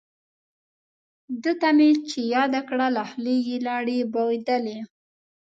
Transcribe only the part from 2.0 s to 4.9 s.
چې یاده کړه له خولې یې لاړې بادولې.